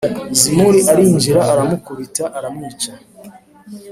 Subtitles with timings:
[0.39, 2.91] Zimuri arinjira aramukubita aramwica